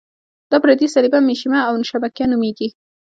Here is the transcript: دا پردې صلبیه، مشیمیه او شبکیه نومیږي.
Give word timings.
دا 0.51 0.57
پردې 0.63 0.87
صلبیه، 0.93 1.19
مشیمیه 1.29 1.61
او 1.69 1.73
شبکیه 1.89 2.25
نومیږي. 2.31 2.67